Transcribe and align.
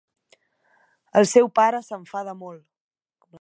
El 1.21 1.29
seu 1.33 1.51
pare 1.59 1.83
s’enfada 1.89 2.35
molt. 2.41 2.65